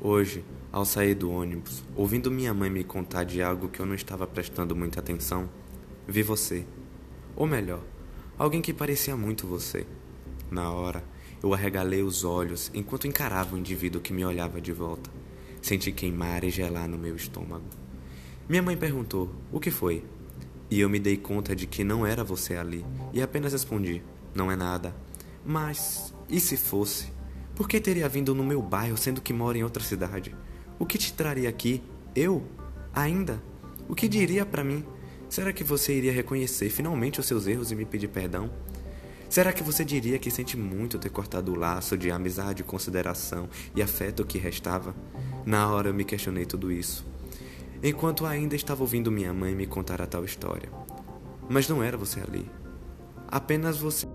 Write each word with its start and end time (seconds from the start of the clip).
Hoje, 0.00 0.44
ao 0.70 0.84
sair 0.84 1.12
do 1.12 1.28
ônibus, 1.28 1.82
ouvindo 1.96 2.30
minha 2.30 2.54
mãe 2.54 2.70
me 2.70 2.84
contar 2.84 3.24
de 3.24 3.42
algo 3.42 3.68
que 3.68 3.80
eu 3.80 3.86
não 3.86 3.96
estava 3.96 4.28
prestando 4.28 4.76
muita 4.76 5.00
atenção, 5.00 5.50
vi 6.06 6.22
você. 6.22 6.64
Ou 7.34 7.48
melhor, 7.48 7.82
alguém 8.38 8.62
que 8.62 8.72
parecia 8.72 9.16
muito 9.16 9.44
você. 9.44 9.84
Na 10.52 10.70
hora, 10.70 11.02
eu 11.42 11.52
arregalei 11.52 12.00
os 12.00 12.22
olhos 12.22 12.70
enquanto 12.72 13.08
encarava 13.08 13.56
o 13.56 13.58
indivíduo 13.58 14.00
que 14.00 14.12
me 14.12 14.24
olhava 14.24 14.60
de 14.60 14.72
volta. 14.72 15.10
Senti 15.60 15.90
queimar 15.90 16.44
e 16.44 16.50
gelar 16.50 16.88
no 16.88 16.96
meu 16.96 17.16
estômago. 17.16 17.66
Minha 18.48 18.62
mãe 18.62 18.76
perguntou: 18.76 19.28
O 19.50 19.58
que 19.58 19.72
foi? 19.72 20.04
E 20.70 20.78
eu 20.78 20.88
me 20.88 21.00
dei 21.00 21.16
conta 21.16 21.56
de 21.56 21.66
que 21.66 21.82
não 21.82 22.06
era 22.06 22.22
você 22.22 22.54
ali 22.54 22.86
e 23.12 23.20
apenas 23.20 23.50
respondi: 23.50 24.00
Não 24.32 24.48
é 24.48 24.54
nada. 24.54 24.94
Mas, 25.44 26.14
e 26.28 26.38
se 26.38 26.56
fosse? 26.56 27.17
Por 27.58 27.68
que 27.68 27.80
teria 27.80 28.08
vindo 28.08 28.36
no 28.36 28.44
meu 28.44 28.62
bairro 28.62 28.96
sendo 28.96 29.20
que 29.20 29.32
mora 29.32 29.58
em 29.58 29.64
outra 29.64 29.82
cidade? 29.82 30.32
O 30.78 30.86
que 30.86 30.96
te 30.96 31.12
traria 31.12 31.48
aqui? 31.48 31.82
Eu? 32.14 32.44
Ainda? 32.94 33.42
O 33.88 33.96
que 33.96 34.06
diria 34.06 34.46
para 34.46 34.62
mim? 34.62 34.84
Será 35.28 35.52
que 35.52 35.64
você 35.64 35.92
iria 35.92 36.12
reconhecer 36.12 36.70
finalmente 36.70 37.18
os 37.18 37.26
seus 37.26 37.48
erros 37.48 37.72
e 37.72 37.74
me 37.74 37.84
pedir 37.84 38.06
perdão? 38.06 38.48
Será 39.28 39.52
que 39.52 39.64
você 39.64 39.84
diria 39.84 40.20
que 40.20 40.30
sente 40.30 40.56
muito 40.56 41.00
ter 41.00 41.08
cortado 41.08 41.50
o 41.50 41.56
laço 41.56 41.98
de 41.98 42.12
amizade, 42.12 42.62
consideração 42.62 43.48
e 43.74 43.82
afeto 43.82 44.24
que 44.24 44.38
restava? 44.38 44.94
Na 45.44 45.68
hora 45.68 45.88
eu 45.88 45.94
me 45.94 46.04
questionei 46.04 46.46
tudo 46.46 46.70
isso, 46.70 47.04
enquanto 47.82 48.24
ainda 48.24 48.54
estava 48.54 48.84
ouvindo 48.84 49.10
minha 49.10 49.34
mãe 49.34 49.52
me 49.52 49.66
contar 49.66 50.00
a 50.00 50.06
tal 50.06 50.24
história. 50.24 50.70
Mas 51.48 51.68
não 51.68 51.82
era 51.82 51.96
você 51.96 52.20
ali. 52.20 52.48
Apenas 53.26 53.78
você. 53.78 54.06